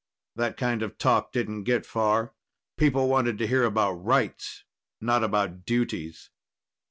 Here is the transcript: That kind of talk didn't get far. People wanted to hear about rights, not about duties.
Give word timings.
That 0.35 0.57
kind 0.57 0.81
of 0.81 0.97
talk 0.97 1.31
didn't 1.31 1.63
get 1.65 1.85
far. 1.85 2.33
People 2.75 3.07
wanted 3.07 3.37
to 3.37 3.45
hear 3.45 3.63
about 3.63 4.03
rights, 4.03 4.63
not 4.99 5.23
about 5.23 5.63
duties. 5.63 6.31